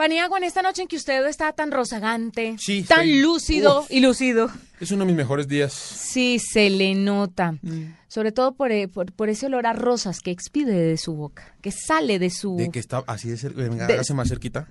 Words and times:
Paniagua, 0.00 0.38
en 0.38 0.44
esta 0.44 0.62
noche 0.62 0.80
en 0.80 0.88
que 0.88 0.96
usted 0.96 1.26
está 1.26 1.52
tan 1.52 1.70
rozagante, 1.70 2.56
Sí, 2.58 2.82
tan 2.84 3.20
lúcido 3.20 3.80
Uf. 3.82 3.90
y 3.90 4.00
lúcido. 4.00 4.50
Es 4.80 4.90
uno 4.92 5.00
de 5.04 5.08
mis 5.08 5.16
mejores 5.16 5.46
días. 5.46 5.74
Sí, 5.74 6.38
se 6.38 6.70
le 6.70 6.94
nota. 6.94 7.52
Mm. 7.60 7.94
Sobre 8.08 8.32
todo 8.32 8.52
por, 8.54 8.72
eh, 8.72 8.88
por, 8.88 9.12
por 9.12 9.28
ese 9.28 9.44
olor 9.44 9.66
a 9.66 9.74
rosas 9.74 10.20
que 10.20 10.30
expide 10.30 10.72
de 10.72 10.96
su 10.96 11.12
boca, 11.16 11.54
que 11.60 11.70
sale 11.70 12.18
de 12.18 12.30
su... 12.30 12.56
De 12.56 12.70
que 12.70 12.78
está 12.78 13.04
así 13.06 13.28
de 13.28 13.36
cerca. 13.36 13.60
Venga, 13.60 13.86
De- 13.86 13.92
hágase 13.92 14.14
más 14.14 14.28
cerquita. 14.30 14.68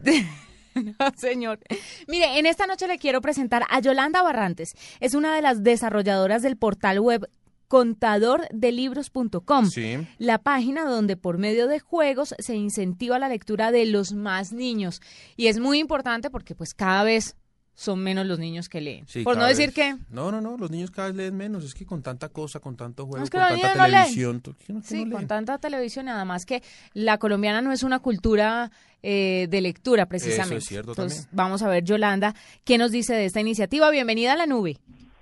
No, 0.74 1.12
señor. 1.18 1.60
Mire, 2.08 2.40
en 2.40 2.46
esta 2.46 2.66
noche 2.66 2.88
le 2.88 2.98
quiero 2.98 3.22
presentar 3.22 3.64
a 3.70 3.80
Yolanda 3.82 4.22
Barrantes. 4.24 4.70
Es 5.00 5.14
una 5.14 5.36
de 5.36 5.42
las 5.42 5.62
desarrolladoras 5.64 6.42
del 6.42 6.58
portal 6.58 7.00
web 7.02 7.30
contadordelibros.com. 7.70 9.70
Sí. 9.70 9.98
La 10.18 10.40
página 10.40 10.84
donde 10.86 11.16
por 11.16 11.38
medio 11.38 11.68
de 11.68 11.80
juegos 11.80 12.36
se 12.40 12.56
incentiva 12.56 13.20
la 13.20 13.30
lectura 13.30 13.72
de 13.72 13.86
los 13.86 14.14
más 14.14 14.52
niños. 14.52 15.02
Y 15.38 15.48
es 15.48 15.60
muy 15.60 15.80
importante 15.80 16.30
porque 16.30 16.56
pues 16.56 16.74
cada 16.74 17.04
vez 17.04 17.36
son 17.76 18.00
menos 18.00 18.26
los 18.26 18.40
niños 18.40 18.68
que 18.68 18.82
leen. 18.82 19.08
Sí, 19.08 19.24
por 19.24 19.38
no 19.38 19.46
decir 19.46 19.68
vez. 19.68 19.76
que... 19.76 19.96
No, 20.10 20.32
no, 20.32 20.42
no, 20.42 20.58
los 20.58 20.70
niños 20.70 20.92
cada 20.92 21.08
vez 21.08 21.16
leen 21.16 21.38
menos. 21.38 21.64
Es 21.64 21.74
que 21.74 21.86
con 21.86 22.02
tanta 22.04 22.28
cosa, 22.28 22.60
con 22.60 22.76
tanto 22.76 23.06
juego, 23.06 23.24
es 23.24 23.30
que 23.30 23.38
con 23.38 23.48
tanta 23.48 23.76
no 23.76 23.86
televisión. 23.86 24.42
to- 24.42 24.56
¿qué 24.58 24.74
no- 24.74 24.82
qué 24.82 24.88
Sí, 24.88 25.10
con 25.10 25.28
tanta 25.28 25.58
televisión, 25.60 26.08
nada 26.08 26.26
más 26.26 26.46
que 26.46 26.62
la 26.94 27.20
colombiana 27.20 27.62
no 27.62 27.72
es 27.72 27.84
una 27.84 28.00
cultura 28.00 28.70
eh, 29.02 29.48
de 29.50 29.62
lectura, 29.62 30.08
precisamente. 30.08 30.56
Eso 30.56 30.58
es 30.58 30.66
cierto 30.66 30.92
Entonces, 30.92 31.20
también. 31.20 31.38
vamos 31.38 31.62
a 31.62 31.70
ver, 31.70 31.86
Yolanda, 31.86 32.36
qué 32.66 32.78
nos 32.78 32.92
dice 32.92 33.14
de 33.14 33.24
esta 33.24 33.40
iniciativa. 33.40 33.90
Bienvenida 33.92 34.34
a 34.34 34.36
la 34.36 34.46
nube. 34.46 34.78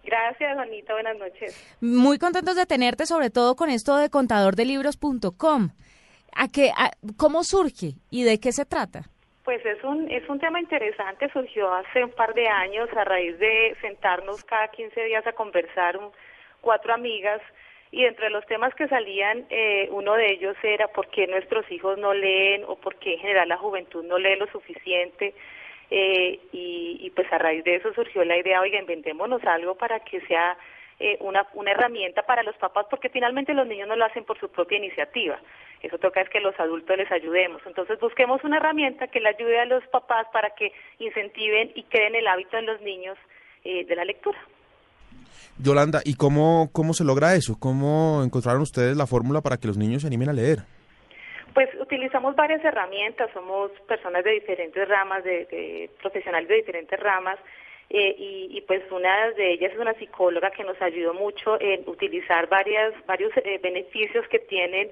Gracias, 0.08 0.54
Juanita. 0.56 0.94
Buenas 0.94 1.18
noches. 1.18 1.78
Muy 1.82 2.18
contentos 2.18 2.56
de 2.56 2.66
tenerte, 2.66 3.06
sobre 3.06 3.30
todo 3.30 3.56
con 3.58 3.70
esto 3.70 3.98
de 3.98 4.10
contadordelibros.com. 4.10 5.70
¿A 6.34 6.48
qué, 6.48 6.70
a- 6.76 6.92
¿Cómo 7.18 7.44
surge 7.44 7.96
y 8.10 8.24
de 8.24 8.40
qué 8.40 8.54
se 8.54 8.66
trata? 8.66 9.02
Pues 9.44 9.66
es 9.66 9.84
un, 9.84 10.10
es 10.10 10.28
un 10.30 10.40
tema 10.40 10.60
interesante, 10.62 11.30
surgió 11.34 11.74
hace 11.74 12.04
un 12.06 12.12
par 12.12 12.34
de 12.34 12.48
años 12.48 12.90
a 12.96 13.04
raíz 13.04 13.38
de 13.40 13.76
sentarnos 13.82 14.44
cada 14.46 14.70
15 14.70 15.04
días 15.04 15.28
a 15.28 15.34
conversar 15.34 15.98
un- 15.98 16.12
cuatro 16.62 16.94
amigas 16.94 17.42
y 17.92 18.06
entre 18.06 18.30
los 18.30 18.46
temas 18.46 18.74
que 18.76 18.88
salían, 18.88 19.46
eh, 19.50 19.90
uno 19.92 20.14
de 20.14 20.32
ellos 20.34 20.56
era 20.64 20.88
por 20.90 21.10
qué 21.10 21.28
nuestros 21.28 21.70
hijos 21.72 21.98
no 21.98 22.14
leen 22.14 22.64
o 22.66 22.76
por 22.78 22.96
qué 22.96 23.14
en 23.16 23.20
general 23.20 23.50
la 23.50 23.58
juventud 23.58 24.04
no 24.06 24.18
lee 24.18 24.36
lo 24.38 24.48
suficiente. 24.48 25.34
Eh, 25.90 26.40
y, 26.52 27.12
pues 27.16 27.32
a 27.32 27.38
raíz 27.38 27.64
de 27.64 27.76
eso 27.76 27.94
surgió 27.94 28.24
la 28.24 28.38
idea, 28.38 28.62
oiga, 28.62 28.80
inventémonos 28.80 29.44
algo 29.46 29.76
para 29.76 30.02
que 30.02 30.22
sea 30.22 30.58
eh, 31.00 31.18
una, 31.22 31.48
una 31.54 31.72
herramienta 31.72 32.24
para 32.24 32.44
los 32.44 32.56
papás, 32.58 32.86
porque 32.90 33.10
finalmente 33.10 33.54
los 33.54 33.68
niños 33.68 33.88
no 33.88 33.96
lo 33.96 34.06
hacen 34.06 34.26
por 34.26 34.40
su 34.40 34.50
propia 34.50 34.78
iniciativa. 34.78 35.40
Eso 35.82 35.98
toca 35.98 36.22
es 36.22 36.30
que 36.30 36.40
los 36.40 36.60
adultos 36.60 36.98
les 36.98 37.12
ayudemos. 37.12 37.62
Entonces 37.66 38.00
busquemos 38.00 38.44
una 38.44 38.58
herramienta 38.58 39.08
que 39.08 39.20
le 39.20 39.30
ayude 39.30 39.60
a 39.60 39.66
los 39.66 39.86
papás 39.88 40.28
para 40.34 40.50
que 40.52 40.72
incentiven 41.00 41.72
y 41.76 41.84
creen 41.84 42.16
el 42.16 42.28
hábito 42.28 42.58
en 42.58 42.66
los 42.66 42.82
niños 42.82 43.18
eh, 43.64 43.86
de 43.86 43.96
la 43.96 44.06
lectura. 44.06 44.38
Yolanda, 45.60 46.02
¿y 46.04 46.16
cómo, 46.16 46.70
cómo 46.72 46.94
se 46.94 47.04
logra 47.04 47.36
eso? 47.36 47.58
¿Cómo 47.60 48.22
encontraron 48.24 48.62
ustedes 48.62 48.96
la 48.96 49.08
fórmula 49.08 49.42
para 49.42 49.58
que 49.58 49.68
los 49.68 49.78
niños 49.78 50.02
se 50.02 50.08
animen 50.08 50.30
a 50.30 50.34
leer? 50.34 50.60
Pues 51.58 51.74
utilizamos 51.82 52.36
varias 52.36 52.64
herramientas, 52.64 53.32
somos 53.34 53.72
personas 53.88 54.24
de 54.24 54.30
diferentes 54.30 54.88
ramas, 54.88 55.24
de, 55.24 55.46
de 55.46 55.90
profesionales 56.00 56.48
de 56.48 56.58
diferentes 56.58 57.00
ramas, 57.00 57.40
eh, 57.90 58.16
y, 58.16 58.56
y, 58.56 58.62
pues 58.62 58.84
una 58.92 59.32
de 59.32 59.54
ellas 59.54 59.74
es 59.74 59.80
una 59.80 59.96
psicóloga 59.96 60.52
que 60.52 60.64
nos 60.64 60.80
ayudó 60.80 61.16
mucho 61.16 61.60
en 61.60 61.82
utilizar 61.90 62.48
varias, 62.48 62.94
varios 63.08 63.36
eh, 63.38 63.60
beneficios 63.60 64.28
que 64.28 64.38
tienen 64.38 64.92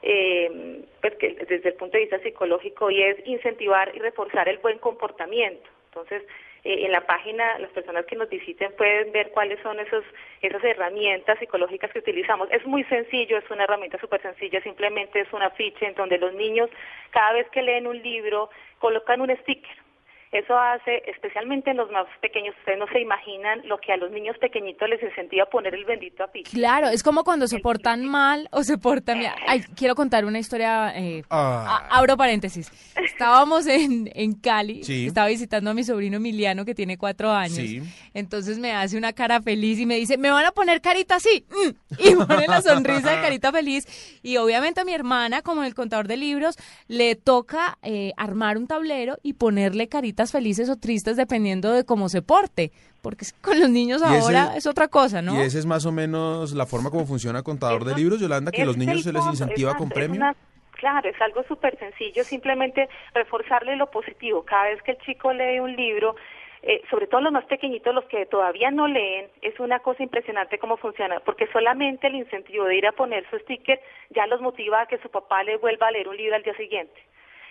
eh, 0.00 0.82
pues 1.02 1.14
que 1.16 1.44
desde 1.46 1.68
el 1.68 1.74
punto 1.74 1.98
de 1.98 2.04
vista 2.04 2.18
psicológico 2.20 2.90
y 2.90 3.02
es 3.02 3.18
incentivar 3.26 3.94
y 3.94 3.98
reforzar 3.98 4.48
el 4.48 4.56
buen 4.60 4.78
comportamiento. 4.78 5.68
Entonces, 5.90 6.22
eh, 6.64 6.84
en 6.84 6.92
la 6.92 7.06
página 7.06 7.58
las 7.58 7.70
personas 7.70 8.04
que 8.06 8.16
nos 8.16 8.28
visiten 8.28 8.72
pueden 8.76 9.12
ver 9.12 9.30
cuáles 9.30 9.60
son 9.62 9.78
esos, 9.80 10.04
esas 10.42 10.62
herramientas 10.64 11.38
psicológicas 11.38 11.92
que 11.92 12.00
utilizamos. 12.00 12.48
Es 12.50 12.64
muy 12.66 12.84
sencillo, 12.84 13.38
es 13.38 13.50
una 13.50 13.64
herramienta 13.64 13.98
súper 13.98 14.20
sencilla, 14.22 14.60
simplemente 14.62 15.20
es 15.20 15.32
una 15.32 15.50
ficha 15.50 15.86
en 15.86 15.94
donde 15.94 16.18
los 16.18 16.34
niños 16.34 16.70
cada 17.10 17.32
vez 17.32 17.48
que 17.50 17.62
leen 17.62 17.86
un 17.86 18.02
libro 18.02 18.50
colocan 18.78 19.20
un 19.20 19.36
sticker. 19.38 19.87
Eso 20.30 20.58
hace, 20.58 21.02
especialmente 21.06 21.70
en 21.70 21.78
los 21.78 21.90
más 21.90 22.06
pequeños, 22.20 22.54
ustedes 22.58 22.78
no 22.78 22.86
se 22.92 23.00
imaginan 23.00 23.62
lo 23.66 23.78
que 23.78 23.92
a 23.92 23.96
los 23.96 24.10
niños 24.10 24.36
pequeñitos 24.38 24.88
les 24.88 25.02
incentiva 25.02 25.46
poner 25.46 25.74
el 25.74 25.84
bendito 25.86 26.22
afiche. 26.22 26.50
Claro, 26.52 26.88
es 26.88 27.02
como 27.02 27.24
cuando 27.24 27.46
se 27.46 27.58
portan 27.60 28.04
mal 28.04 28.46
o 28.52 28.62
se 28.62 28.76
portan 28.76 29.20
bien. 29.20 29.32
Ay, 29.46 29.62
quiero 29.76 29.94
contar 29.94 30.24
una 30.26 30.38
historia. 30.38 30.92
eh, 30.96 31.22
Ah. 31.30 31.86
a- 31.90 31.98
abro 31.98 32.16
paréntesis. 32.16 32.70
Estábamos 32.96 33.66
en, 33.66 34.10
en 34.14 34.34
Cali. 34.34 34.84
Sí. 34.84 35.06
Estaba 35.06 35.28
visitando 35.28 35.70
a 35.70 35.74
mi 35.74 35.82
sobrino 35.84 36.18
Emiliano, 36.18 36.64
que 36.64 36.74
tiene 36.74 36.98
cuatro 36.98 37.30
años. 37.30 37.56
Sí. 37.56 37.80
Entonces 38.14 38.58
me 38.58 38.72
hace 38.72 38.98
una 38.98 39.12
cara 39.12 39.40
feliz 39.40 39.78
y 39.78 39.86
me 39.86 39.96
dice, 39.96 40.18
¿me 40.18 40.30
van 40.30 40.44
a 40.44 40.52
poner 40.52 40.80
carita 40.80 41.16
así? 41.16 41.44
Mm. 41.50 41.94
Y 41.98 42.14
pone 42.14 42.46
la 42.46 42.60
sonrisa 42.62 43.12
de 43.12 43.20
carita 43.22 43.50
feliz. 43.50 43.86
Y 44.22 44.36
obviamente 44.36 44.80
a 44.80 44.84
mi 44.84 44.92
hermana, 44.92 45.42
como 45.42 45.64
el 45.64 45.74
contador 45.74 46.06
de 46.06 46.16
libros, 46.16 46.56
le 46.86 47.14
toca 47.16 47.78
eh, 47.82 48.12
armar 48.16 48.56
un 48.58 48.66
tablero 48.66 49.16
y 49.22 49.32
ponerle 49.34 49.88
caritas 50.18 50.32
felices 50.32 50.68
o 50.68 50.76
tristes 50.76 51.16
dependiendo 51.16 51.72
de 51.72 51.84
cómo 51.84 52.08
se 52.08 52.22
porte. 52.22 52.70
Porque 53.02 53.24
con 53.40 53.60
los 53.60 53.70
niños 53.70 54.02
ese- 54.02 54.18
ahora 54.20 54.56
es 54.56 54.66
otra 54.66 54.88
cosa, 54.88 55.22
¿no? 55.22 55.34
Y 55.36 55.42
esa 55.44 55.58
es 55.58 55.66
más 55.66 55.86
o 55.86 55.92
menos 55.92 56.52
la 56.54 56.66
forma 56.66 56.90
como 56.90 57.06
funciona 57.06 57.42
Contador 57.44 57.84
de 57.84 57.94
Libros, 57.94 58.20
Yolanda, 58.20 58.50
que 58.50 58.64
los 58.64 58.76
niños 58.76 59.02
se 59.02 59.12
les 59.12 59.24
incentiva 59.26 59.76
con 59.76 59.86
es 59.88 59.94
premio. 59.94 60.16
una- 60.16 60.34
claro, 60.72 61.08
es 61.08 61.20
algo 61.20 61.44
súper 61.44 61.78
sencillo, 61.78 62.24
simplemente 62.24 62.88
reforzarle 63.14 63.76
lo 63.76 63.86
positivo. 63.90 64.42
Cada 64.44 64.64
vez 64.70 64.82
que 64.82 64.92
el 64.92 64.98
chico 65.06 65.32
lee 65.32 65.60
un 65.60 65.74
libro, 65.76 66.16
eh, 66.62 66.82
sobre 66.90 67.06
todo 67.06 67.20
los 67.20 67.32
más 67.32 67.44
pequeñitos, 67.46 67.94
los 67.94 68.04
que 68.06 68.26
todavía 68.26 68.72
no 68.72 68.88
leen, 68.88 69.26
es 69.42 69.58
una 69.60 69.78
cosa 69.78 70.02
impresionante 70.02 70.58
cómo 70.58 70.76
funciona, 70.76 71.20
porque 71.20 71.46
solamente 71.52 72.08
el 72.08 72.16
incentivo 72.16 72.64
de 72.64 72.76
ir 72.76 72.86
a 72.88 72.92
poner 72.92 73.24
su 73.30 73.38
sticker 73.38 73.80
ya 74.10 74.26
los 74.26 74.40
motiva 74.40 74.82
a 74.82 74.86
que 74.86 74.98
su 74.98 75.08
papá 75.10 75.44
le 75.44 75.56
vuelva 75.58 75.86
a 75.86 75.90
leer 75.92 76.08
un 76.08 76.16
libro 76.16 76.34
al 76.34 76.42
día 76.42 76.56
siguiente. 76.56 77.00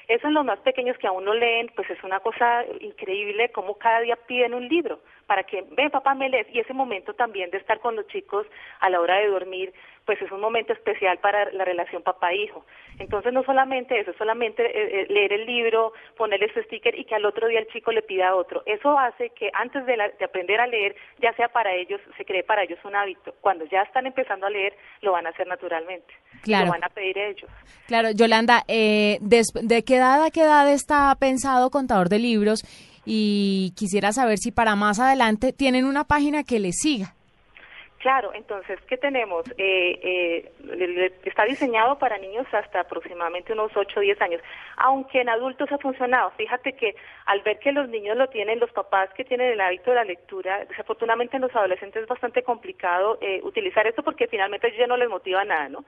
Eso 0.07 0.27
en 0.27 0.33
los 0.35 0.45
más 0.45 0.59
pequeños 0.59 0.97
que 0.97 1.07
aún 1.07 1.25
no 1.25 1.33
leen, 1.33 1.69
pues 1.75 1.89
es 1.89 2.01
una 2.03 2.19
cosa 2.21 2.63
increíble 2.79 3.49
como 3.49 3.77
cada 3.77 3.99
día 4.01 4.15
piden 4.15 4.53
un 4.53 4.67
libro 4.67 4.99
para 5.25 5.43
que, 5.43 5.65
ven 5.71 5.89
papá, 5.91 6.15
me 6.15 6.29
lees. 6.29 6.47
Y 6.53 6.59
ese 6.59 6.73
momento 6.73 7.13
también 7.13 7.49
de 7.51 7.57
estar 7.57 7.79
con 7.81 7.95
los 7.97 8.07
chicos 8.07 8.47
a 8.79 8.89
la 8.89 9.01
hora 9.01 9.17
de 9.17 9.27
dormir, 9.27 9.73
pues 10.05 10.21
es 10.21 10.31
un 10.31 10.39
momento 10.39 10.71
especial 10.71 11.17
para 11.17 11.51
la 11.51 11.65
relación 11.65 12.01
papá-hijo. 12.01 12.65
Entonces 12.97 13.33
no 13.33 13.43
solamente 13.43 13.99
eso, 13.99 14.13
solamente 14.17 14.63
eh, 14.65 15.01
eh, 15.01 15.07
leer 15.09 15.33
el 15.33 15.45
libro, 15.45 15.91
ponerle 16.15 16.51
su 16.53 16.61
sticker 16.63 16.97
y 16.97 17.03
que 17.03 17.15
al 17.15 17.25
otro 17.25 17.47
día 17.49 17.59
el 17.59 17.67
chico 17.67 17.91
le 17.91 18.01
pida 18.01 18.33
otro. 18.33 18.63
Eso 18.65 18.97
hace 18.97 19.31
que 19.31 19.49
antes 19.53 19.85
de, 19.85 19.97
la- 19.97 20.07
de 20.07 20.23
aprender 20.23 20.61
a 20.61 20.67
leer, 20.67 20.95
ya 21.19 21.33
sea 21.33 21.49
para 21.49 21.73
ellos, 21.75 21.99
se 22.15 22.23
cree 22.23 22.43
para 22.43 22.63
ellos 22.63 22.79
un 22.85 22.95
hábito. 22.95 23.35
Cuando 23.41 23.65
ya 23.65 23.81
están 23.81 24.07
empezando 24.07 24.45
a 24.47 24.49
leer, 24.49 24.73
lo 25.01 25.11
van 25.11 25.27
a 25.27 25.31
hacer 25.31 25.45
naturalmente. 25.47 26.13
Claro. 26.43 26.67
Lo 26.67 26.71
van 26.71 26.85
a 26.85 26.89
pedir 26.89 27.17
ellos. 27.17 27.49
Claro, 27.87 28.09
Yolanda, 28.11 28.63
eh, 28.69 29.17
¿de 29.19 29.83
qué 29.83 29.96
edad 29.97 30.23
a 30.23 30.31
qué 30.31 30.41
edad 30.41 30.71
está 30.71 31.13
pensado 31.19 31.69
Contador 31.69 32.09
de 32.09 32.19
Libros? 32.19 32.63
Y 33.05 33.73
quisiera 33.77 34.11
saber 34.11 34.37
si 34.37 34.51
para 34.51 34.75
más 34.75 34.99
adelante 34.99 35.53
tienen 35.53 35.85
una 35.85 36.03
página 36.05 36.43
que 36.43 36.59
les 36.59 36.77
siga. 36.77 37.13
Claro, 37.99 38.31
entonces, 38.35 38.79
¿qué 38.87 38.95
tenemos? 38.95 39.43
Eh, 39.57 39.99
eh, 40.03 40.51
le- 40.63 41.13
está 41.25 41.45
diseñado 41.45 41.97
para 41.97 42.17
niños 42.19 42.45
hasta 42.53 42.81
aproximadamente 42.81 43.53
unos 43.53 43.71
8 43.75 43.99
o 43.99 44.01
10 44.01 44.21
años, 44.21 44.39
aunque 44.77 45.19
en 45.21 45.29
adultos 45.29 45.71
ha 45.71 45.77
funcionado. 45.79 46.31
Fíjate 46.37 46.73
que 46.73 46.95
al 47.25 47.41
ver 47.41 47.57
que 47.59 47.71
los 47.71 47.89
niños 47.89 48.15
lo 48.15 48.27
tienen, 48.29 48.59
los 48.59 48.71
papás 48.71 49.09
que 49.15 49.25
tienen 49.25 49.51
el 49.53 49.61
hábito 49.61 49.89
de 49.89 49.95
la 49.95 50.03
lectura, 50.03 50.63
desafortunadamente 50.69 51.37
en 51.37 51.41
los 51.41 51.55
adolescentes 51.55 52.03
es 52.03 52.07
bastante 52.07 52.43
complicado 52.43 53.17
eh, 53.19 53.41
utilizar 53.43 53.87
esto 53.87 54.03
porque 54.03 54.27
finalmente 54.27 54.71
ya 54.77 54.85
no 54.85 54.95
les 54.95 55.09
motiva 55.09 55.43
nada, 55.43 55.67
¿no? 55.67 55.83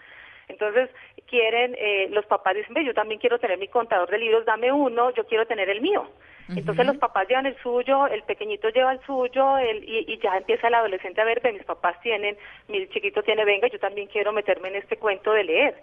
Entonces, 0.50 0.90
quieren, 1.28 1.76
eh, 1.78 2.08
los 2.10 2.26
papás 2.26 2.56
dicen, 2.56 2.74
ve, 2.74 2.84
yo 2.84 2.94
también 2.94 3.20
quiero 3.20 3.40
tener 3.40 3.58
mi 3.58 3.68
contador 3.68 4.10
de 4.10 4.18
libros, 4.18 4.46
dame 4.46 4.72
uno, 4.72 5.12
yo 5.12 5.26
quiero 5.26 5.46
tener 5.46 5.70
el 5.70 5.80
mío. 5.82 6.10
Entonces 6.56 6.84
los 6.88 6.98
papás 6.98 7.28
llevan 7.28 7.46
el 7.46 7.56
suyo, 7.62 8.08
el 8.08 8.24
pequeñito 8.24 8.70
lleva 8.70 8.92
el 8.92 9.00
suyo, 9.06 9.60
el, 9.60 9.84
y, 9.88 10.06
y 10.12 10.18
ya 10.18 10.36
empieza 10.36 10.68
el 10.68 10.74
adolescente 10.74 11.22
a 11.22 11.24
ver, 11.24 11.42
ve, 11.42 11.54
mis 11.54 11.64
papás 11.64 12.02
tienen, 12.02 12.36
mi 12.68 12.88
chiquito 12.90 13.22
tiene, 13.22 13.46
venga, 13.46 13.68
yo 13.68 13.78
también 13.78 14.08
quiero 14.08 14.34
meterme 14.34 14.70
en 14.70 14.78
este 14.78 14.98
cuento 14.98 15.32
de 15.32 15.44
leer. 15.44 15.76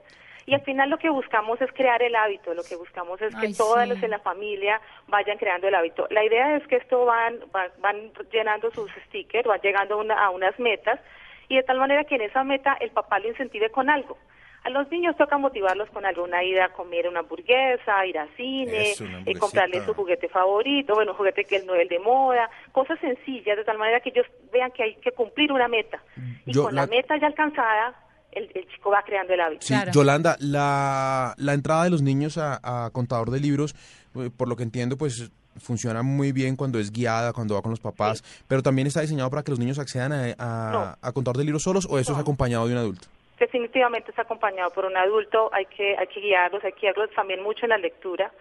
Y 0.45 0.55
al 0.55 0.63
final 0.63 0.91
lo 0.91 0.99
que 0.99 1.09
buscamos 1.09 1.61
es 1.63 1.71
crear 1.73 2.03
el 2.03 2.17
hábito, 2.17 2.53
lo 2.53 2.65
que 2.65 2.75
buscamos 2.75 3.23
es 3.23 3.33
que 3.37 3.47
Ay, 3.47 3.55
todos 3.55 3.81
sí. 3.85 3.89
los 3.91 4.03
en 4.03 4.11
la 4.11 4.19
familia 4.19 4.81
vayan 5.07 5.39
creando 5.39 5.69
el 5.69 5.75
hábito. 5.77 6.09
La 6.11 6.25
idea 6.25 6.57
es 6.57 6.67
que 6.67 6.77
esto 6.77 7.05
van, 7.05 7.39
van, 7.53 7.71
van 7.79 8.11
llenando 8.33 8.69
sus 8.73 8.91
stickers, 9.07 9.47
van 9.47 9.61
llegando 9.61 9.95
a, 9.95 9.99
una- 9.99 10.25
a 10.25 10.31
unas 10.31 10.59
metas, 10.59 10.99
y 11.49 11.55
de 11.55 11.63
tal 11.63 11.79
manera 11.79 12.03
que 12.03 12.17
en 12.17 12.23
esa 12.23 12.43
meta 12.43 12.77
el 12.81 12.91
papá 12.91 13.21
lo 13.21 13.29
incentive 13.29 13.71
con 13.71 13.89
algo. 13.89 14.19
A 14.67 14.71
los 14.71 14.91
niños 14.91 15.17
toca 15.17 15.39
motivarlos 15.39 15.89
con 15.91 16.05
alguna 16.05 16.43
ida 16.43 16.65
a 16.65 16.69
comer 16.73 17.09
una 17.09 17.21
hamburguesa, 17.21 18.05
ir 18.05 18.19
al 18.19 18.29
cine, 18.37 18.95
eh, 19.25 19.35
comprarle 19.39 19.85
su 19.85 19.95
juguete 19.95 20.29
favorito, 20.29 20.95
bueno, 20.95 21.13
un 21.13 21.17
juguete 21.19 21.45
que 21.45 21.57
es 21.57 21.63
el 21.69 21.89
de 21.89 21.99
moda, 22.01 22.51
cosas 22.73 22.99
sencillas, 23.01 23.57
de 23.57 23.65
tal 23.65 23.79
manera 23.79 24.01
que 24.01 24.09
ellos 24.11 24.27
vean 24.53 24.73
que 24.73 24.83
hay 24.83 24.95
que 24.97 25.13
cumplir 25.13 25.53
una 25.53 25.69
meta. 25.69 26.03
Y 26.45 26.53
Yo 26.53 26.65
con 26.65 26.75
la- 26.75 26.83
la 26.83 26.87
meta 26.89 27.17
ya 27.21 27.29
alcanzada, 27.29 27.95
el, 28.33 28.51
el 28.55 28.67
chico 28.69 28.91
va 28.91 29.03
creando 29.03 29.35
el 29.35 29.41
hábito. 29.41 29.65
Sí, 29.65 29.73
Claro. 29.73 29.93
Yolanda, 29.93 30.37
la, 30.41 31.35
la 31.37 31.53
entrada 31.55 31.85
de 31.85 31.91
los 31.91 32.03
niños 32.03 32.37
a, 32.37 32.59
a 32.87 32.91
Contador 32.91 33.31
de 33.31 33.39
Libros 33.41 33.75
eh, 34.17 34.31
por 34.37 34.49
lo 34.49 34.57
que 34.57 34.63
entiendo, 34.65 34.97
pues 34.97 35.31
funciona 35.59 36.03
muy 36.03 36.33
bien 36.33 36.57
cuando 36.57 36.79
es 36.79 36.91
guiada, 36.93 37.33
cuando 37.33 37.55
va 37.55 37.63
con 37.63 37.71
los 37.71 37.81
papás, 37.81 38.23
pero 38.49 38.63
también 38.63 38.87
está 38.89 39.01
diseñado 39.01 39.31
para 39.31 39.43
que 39.43 39.51
los 39.53 39.59
niños 39.59 39.79
accedan 39.79 40.13
a, 40.13 40.35
a, 40.39 40.99
a 41.01 41.13
contador 41.13 41.39
de 41.39 41.45
libros 41.45 41.63
solos 41.63 41.87
o 41.89 41.99
eso 41.99 42.13
es 42.13 42.19
acompañado 42.19 42.67
de 42.67 42.73
un 42.73 42.79
adulto. 42.79 43.09
Definitivamente 43.39 44.13
es 44.13 44.19
acompañado 44.19 44.71
por 44.71 44.87
un 44.87 44.97
adulto, 44.97 45.51
hay 45.53 45.67
que, 45.67 45.95
hay 45.97 46.07
que 46.07 46.21
guiarlos, 46.21 46.65
hay 46.65 46.73
que 46.73 46.83
guiarlos 46.83 47.11
también 47.11 47.43
mucho 47.43 47.67
en 47.67 47.71
la 47.71 47.79
lectura. 47.79 48.33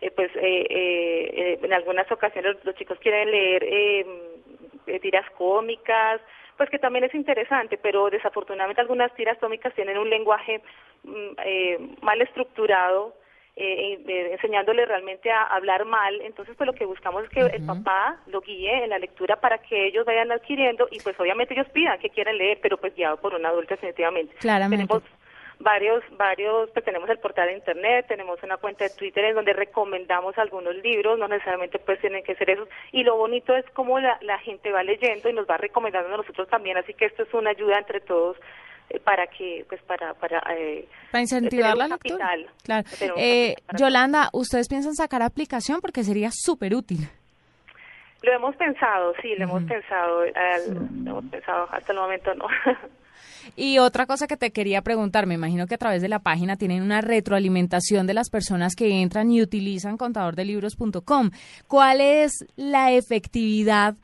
Eh, 0.00 0.10
pues 0.10 0.30
eh, 0.36 0.66
eh, 0.70 1.58
en 1.60 1.72
algunas 1.72 2.10
ocasiones 2.10 2.56
los 2.64 2.74
chicos 2.76 2.98
quieren 3.00 3.30
leer 3.30 3.64
eh, 3.64 5.00
tiras 5.02 5.28
cómicas, 5.32 6.20
pues 6.56 6.70
que 6.70 6.78
también 6.78 7.04
es 7.04 7.14
interesante, 7.14 7.78
pero 7.78 8.08
desafortunadamente 8.08 8.80
algunas 8.80 9.14
tiras 9.14 9.36
cómicas 9.38 9.74
tienen 9.74 9.98
un 9.98 10.08
lenguaje 10.08 10.62
mm, 11.02 12.02
mal 12.02 12.20
estructurado 12.22 13.14
eh, 13.60 13.98
eh, 14.06 14.32
enseñándole 14.32 14.86
realmente 14.86 15.32
a 15.32 15.42
hablar 15.42 15.84
mal. 15.84 16.20
Entonces, 16.22 16.54
pues 16.56 16.66
lo 16.66 16.74
que 16.74 16.86
buscamos 16.86 17.24
es 17.24 17.30
que 17.30 17.40
el 17.40 17.66
papá 17.66 18.16
lo 18.26 18.40
guíe 18.40 18.84
en 18.84 18.90
la 18.90 18.98
lectura 18.98 19.40
para 19.40 19.58
que 19.58 19.86
ellos 19.86 20.06
vayan 20.06 20.30
adquiriendo 20.30 20.86
y 20.92 21.00
pues 21.00 21.18
obviamente 21.18 21.54
ellos 21.54 21.68
pidan 21.70 21.98
que 21.98 22.10
quieren 22.10 22.38
leer, 22.38 22.60
pero 22.62 22.76
pues 22.78 22.94
guiado 22.94 23.16
por 23.16 23.34
un 23.34 23.44
adulto 23.44 23.74
definitivamente. 23.74 24.32
Claramente. 24.36 24.86
Tenemos 24.86 25.02
varios, 25.58 26.04
varios, 26.16 26.70
pues 26.70 26.84
tenemos 26.84 27.10
el 27.10 27.18
portal 27.18 27.48
de 27.48 27.54
internet, 27.54 28.06
tenemos 28.06 28.40
una 28.44 28.58
cuenta 28.58 28.84
de 28.84 28.90
Twitter 28.90 29.24
en 29.24 29.34
donde 29.34 29.52
recomendamos 29.52 30.38
algunos 30.38 30.76
libros, 30.76 31.18
no 31.18 31.26
necesariamente 31.26 31.80
pues 31.80 32.00
tienen 32.00 32.22
que 32.22 32.36
ser 32.36 32.50
esos, 32.50 32.68
y 32.92 33.02
lo 33.02 33.16
bonito 33.16 33.56
es 33.56 33.64
cómo 33.72 33.98
la, 33.98 34.18
la 34.22 34.38
gente 34.38 34.70
va 34.70 34.84
leyendo 34.84 35.28
y 35.28 35.32
nos 35.32 35.48
va 35.48 35.56
recomendando 35.56 36.14
a 36.14 36.18
nosotros 36.18 36.48
también, 36.48 36.76
así 36.76 36.94
que 36.94 37.06
esto 37.06 37.24
es 37.24 37.34
una 37.34 37.50
ayuda 37.50 37.76
entre 37.78 38.00
todos 38.00 38.36
para 39.04 39.26
que 39.26 39.64
pues 39.68 39.82
para 39.82 40.14
para 40.14 40.38
eh, 40.54 40.88
para 41.10 41.22
incentivar 41.22 41.76
la 41.76 41.88
lectura. 41.88 42.30
claro. 42.62 42.86
eh, 43.16 43.56
Yolanda 43.76 44.30
ustedes 44.32 44.68
piensan 44.68 44.94
sacar 44.94 45.22
aplicación 45.22 45.80
porque 45.80 46.04
sería 46.04 46.30
súper 46.32 46.74
útil 46.74 47.08
lo 48.22 48.32
hemos 48.32 48.56
pensado 48.56 49.14
sí 49.22 49.34
lo 49.36 49.44
hemos 49.44 49.62
pensado 49.64 50.24
lo 50.24 51.10
hemos 51.10 51.24
pensado 51.26 51.68
hasta 51.70 51.92
el 51.92 51.98
momento 51.98 52.34
no. 52.34 52.46
Y 53.56 53.78
otra 53.78 54.06
cosa 54.06 54.26
que 54.26 54.36
te 54.36 54.50
quería 54.50 54.82
preguntar, 54.82 55.26
me 55.26 55.34
imagino 55.34 55.66
que 55.66 55.74
a 55.74 55.78
través 55.78 56.02
de 56.02 56.08
la 56.08 56.20
página 56.20 56.56
tienen 56.56 56.82
una 56.82 57.00
retroalimentación 57.00 58.06
de 58.06 58.14
las 58.14 58.30
personas 58.30 58.74
que 58.74 59.00
entran 59.00 59.30
y 59.30 59.42
utilizan 59.42 59.96
contadordelibros.com. 59.96 61.30
¿Cuál 61.66 62.00
es 62.00 62.44
la 62.56 62.92
efectividad 62.92 63.94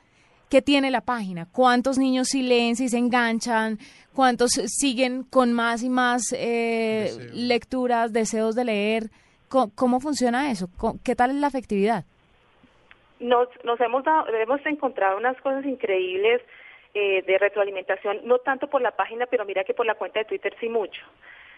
que 0.54 0.62
tiene 0.62 0.92
la 0.92 1.00
página? 1.00 1.48
¿Cuántos 1.52 1.98
niños 1.98 2.28
sí 2.28 2.44
leen, 2.44 2.76
si 2.76 2.88
se 2.88 2.96
enganchan? 2.96 3.76
¿Cuántos 4.14 4.52
siguen 4.52 5.24
con 5.24 5.52
más 5.52 5.82
y 5.82 5.88
más 5.88 6.32
eh, 6.32 7.10
lecturas, 7.32 8.12
deseos 8.12 8.54
de 8.54 8.64
leer? 8.64 9.02
¿Cómo, 9.48 9.98
funciona 9.98 10.52
eso? 10.52 10.68
¿Qué 11.04 11.16
tal 11.16 11.30
es 11.30 11.36
la 11.38 11.48
efectividad? 11.48 12.04
Nos, 13.18 13.48
nos 13.64 13.80
hemos, 13.80 14.04
dado, 14.04 14.28
hemos 14.28 14.64
encontrado 14.64 15.16
unas 15.16 15.36
cosas 15.40 15.64
increíbles 15.64 16.40
eh, 16.94 17.22
de 17.22 17.36
retroalimentación, 17.36 18.20
no 18.22 18.38
tanto 18.38 18.68
por 18.68 18.80
la 18.80 18.92
página, 18.92 19.26
pero 19.26 19.44
mira 19.44 19.64
que 19.64 19.74
por 19.74 19.86
la 19.86 19.96
cuenta 19.96 20.20
de 20.20 20.26
Twitter 20.26 20.54
sí 20.60 20.68
mucho. 20.68 21.02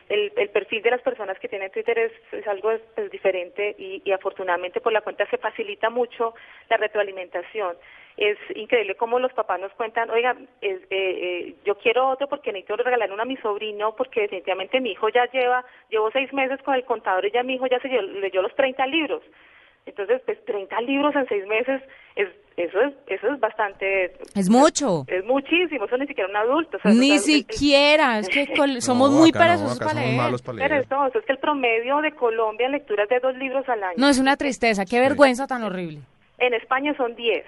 El, 0.09 0.33
el 0.37 0.51
perfil 0.51 0.83
de 0.83 0.91
las 0.91 1.03
personas 1.03 1.39
que 1.39 1.49
tienen 1.49 1.71
Twitter 1.73 1.99
es, 1.99 2.13
es 2.33 2.47
algo 2.47 2.71
es, 2.71 2.83
diferente 3.11 3.75
y, 3.77 4.03
y, 4.05 4.13
afortunadamente 4.13 4.81
por 4.81 4.93
la 4.93 5.01
cuenta 5.01 5.29
se 5.29 5.39
facilita 5.39 5.91
mucho 5.91 6.35
la 6.69 6.77
retroalimentación. 6.77 7.77
Es 8.17 8.39
increíble 8.55 8.95
cómo 8.95 9.19
los 9.19 9.33
papás 9.33 9.61
nos 9.61 9.73
cuentan, 9.73 10.09
oiga, 10.11 10.37
eh, 10.63 10.81
eh, 10.91 11.55
yo 11.65 11.77
quiero 11.77 12.09
otro 12.09 12.29
porque 12.29 12.53
necesito 12.53 12.77
regalar 12.77 13.13
uno 13.13 13.23
a 13.23 13.27
mi 13.27 13.37
sobrino 13.37 13.95
porque 13.95 14.23
definitivamente 14.23 14.81
mi 14.81 14.93
hijo 14.93 15.09
ya 15.11 15.31
lleva, 15.31 15.65
llevo 15.91 16.11
seis 16.13 16.33
meses 16.33 16.63
con 16.63 16.75
el 16.75 16.85
contador 16.85 17.27
y 17.27 17.33
ya 17.33 17.43
mi 17.43 17.55
hijo 17.55 17.67
ya 17.67 17.81
se 17.81 17.89
leyó 17.89 18.43
los 18.43 18.55
30 18.55 18.87
libros. 18.87 19.23
Entonces, 19.87 20.21
pues 20.27 20.45
30 20.45 20.81
libros 20.83 21.15
en 21.15 21.27
seis 21.29 21.47
meses, 21.47 21.81
es, 22.17 22.29
eso 22.57 22.81
es 22.81 22.95
eso 23.07 23.33
es 23.33 23.41
bastante... 23.41 24.13
Es 24.35 24.51
mucho. 24.51 25.05
Es, 25.07 25.25
muchísimo, 25.25 25.85
eso 25.85 25.97
ni 25.97 26.07
siquiera 26.07 26.29
un 26.29 26.37
adulto. 26.37 26.79
ni 26.85 27.19
siquiera, 27.19 28.19
es, 28.19 28.29
que 28.29 28.47
somos 28.81 29.13
muy 29.13 29.33
perezosos 29.33 29.79
para, 29.79 29.95
leer. 29.95 30.33
Perezosos, 30.43 31.15
es 31.15 31.25
que 31.25 31.33
el 31.33 31.39
promedio 31.39 32.01
de 32.01 32.13
Colombia 32.13 32.67
en 32.67 32.73
lecturas 32.73 33.09
de 33.09 33.21
dos 33.21 33.37
libros 33.37 33.67
al 33.69 33.83
año. 33.83 33.95
No, 33.97 34.09
es 34.09 34.19
una 34.19 34.37
tristeza, 34.37 34.85
qué 34.85 35.01
vergüenza 35.01 35.47
tan 35.47 35.63
horrible. 35.63 36.01
En 36.39 36.53
España 36.53 36.95
son 36.97 37.15
10 37.15 37.45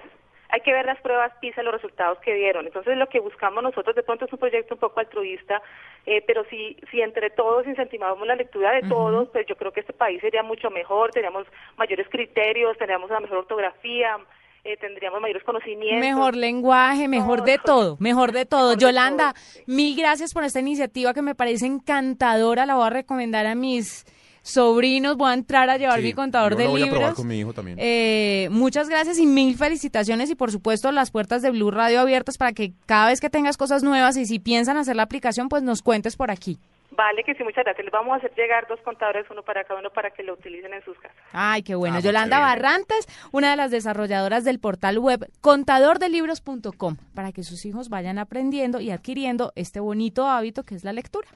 hay 0.49 0.61
que 0.61 0.73
ver 0.73 0.85
las 0.85 0.99
pruebas 1.01 1.31
PISA, 1.39 1.61
los 1.61 1.73
resultados 1.73 2.17
que 2.19 2.33
dieron. 2.33 2.65
Entonces, 2.65 2.97
lo 2.97 3.07
que 3.07 3.19
buscamos 3.19 3.63
nosotros 3.63 3.95
de 3.95 4.03
pronto 4.03 4.25
es 4.25 4.33
un 4.33 4.39
proyecto 4.39 4.73
un 4.73 4.79
poco 4.79 4.99
altruista, 4.99 5.61
eh, 6.05 6.23
pero 6.25 6.43
si, 6.49 6.75
si 6.89 7.01
entre 7.01 7.29
todos 7.29 7.67
incentivamos 7.67 8.27
la 8.27 8.35
lectura 8.35 8.71
de 8.71 8.81
todos, 8.89 9.29
pues 9.29 9.45
yo 9.47 9.55
creo 9.55 9.71
que 9.71 9.81
este 9.81 9.93
país 9.93 10.19
sería 10.21 10.41
mucho 10.41 10.71
mejor, 10.71 11.11
tendríamos 11.11 11.45
mayores 11.77 12.07
criterios, 12.09 12.77
tendríamos 12.77 13.11
una 13.11 13.19
mejor 13.19 13.39
ortografía, 13.39 14.17
eh, 14.63 14.75
tendríamos 14.77 15.21
mayores 15.21 15.43
conocimientos. 15.43 15.99
Mejor 15.99 16.35
lenguaje, 16.35 17.07
mejor 17.07 17.43
de 17.43 17.59
todo, 17.59 17.97
mejor 17.99 18.31
de 18.31 18.45
todo. 18.45 18.73
Yolanda, 18.75 19.35
mil 19.67 19.95
gracias 19.95 20.33
por 20.33 20.43
esta 20.43 20.59
iniciativa 20.59 21.13
que 21.13 21.21
me 21.21 21.35
parece 21.35 21.67
encantadora, 21.67 22.65
la 22.65 22.75
voy 22.75 22.87
a 22.87 22.89
recomendar 22.89 23.45
a 23.45 23.53
mis 23.53 24.05
sobrinos, 24.41 25.17
voy 25.17 25.31
a 25.31 25.33
entrar 25.33 25.69
a 25.69 25.77
llevar 25.77 26.01
mi 26.01 26.13
contador 26.13 26.55
de 26.55 26.67
voy 26.67 26.83
libros. 26.83 27.03
A 27.03 27.13
con 27.13 27.27
mi 27.27 27.39
hijo 27.39 27.53
también. 27.53 27.77
Eh, 27.79 28.47
muchas 28.51 28.89
gracias 28.89 29.19
y 29.19 29.25
mil 29.25 29.55
felicitaciones 29.57 30.29
y 30.29 30.35
por 30.35 30.51
supuesto 30.51 30.91
las 30.91 31.11
puertas 31.11 31.41
de 31.41 31.51
Blue 31.51 31.71
Radio 31.71 32.01
abiertas 32.01 32.37
para 32.37 32.53
que 32.53 32.73
cada 32.85 33.07
vez 33.07 33.21
que 33.21 33.29
tengas 33.29 33.57
cosas 33.57 33.83
nuevas 33.83 34.17
y 34.17 34.25
si 34.25 34.39
piensan 34.39 34.77
hacer 34.77 34.95
la 34.95 35.03
aplicación, 35.03 35.49
pues 35.49 35.63
nos 35.63 35.81
cuentes 35.81 36.15
por 36.15 36.31
aquí. 36.31 36.59
Vale, 36.91 37.23
que 37.23 37.35
sí, 37.35 37.43
muchas 37.43 37.63
gracias. 37.63 37.85
Les 37.85 37.93
vamos 37.93 38.13
a 38.13 38.15
hacer 38.17 38.33
llegar 38.35 38.67
dos 38.67 38.79
contadores, 38.81 39.25
uno 39.29 39.43
para 39.43 39.63
cada 39.63 39.79
uno, 39.79 39.89
para 39.89 40.11
que 40.11 40.23
lo 40.23 40.33
utilicen 40.33 40.73
en 40.73 40.83
sus 40.83 40.97
casas. 40.97 41.15
Ay, 41.31 41.61
qué 41.63 41.75
bueno. 41.75 41.97
Ah, 41.97 41.99
Yolanda 42.01 42.39
Barrantes, 42.39 43.07
una 43.31 43.51
de 43.51 43.55
las 43.55 43.71
desarrolladoras 43.71 44.43
del 44.43 44.59
portal 44.59 44.99
web 44.99 45.29
contadordelibros.com, 45.39 46.97
para 47.13 47.31
que 47.31 47.43
sus 47.43 47.65
hijos 47.65 47.89
vayan 47.89 48.17
aprendiendo 48.17 48.81
y 48.81 48.91
adquiriendo 48.91 49.53
este 49.55 49.79
bonito 49.79 50.27
hábito 50.27 50.63
que 50.63 50.75
es 50.75 50.83
la 50.83 50.91
lectura. 50.91 51.29